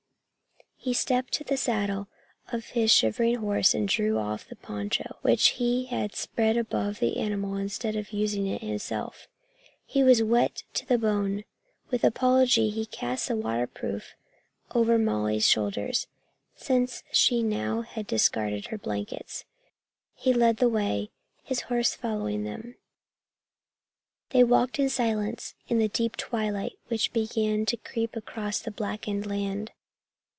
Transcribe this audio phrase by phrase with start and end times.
[0.83, 2.07] He stepped to the saddle
[2.51, 7.17] of his shivering horse and drew off the poncho, which he had spread above the
[7.17, 9.27] animal instead of using it himself.
[9.85, 11.43] He was wet to the bone.
[11.91, 14.15] With apology he cast the waterproof
[14.73, 16.07] over Molly's shoulders,
[16.55, 19.45] since she now had discarded her blankets.
[20.15, 21.11] He led the way,
[21.43, 22.73] his horse following them.
[24.31, 29.27] They walked in silence in the deep twilight which began to creep across the blackened
[29.27, 29.69] land.